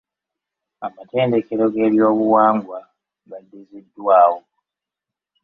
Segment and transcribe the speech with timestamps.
[0.85, 2.79] Amatendekero g'ebyobuwangwa
[3.29, 4.41] gaddiziddwawo.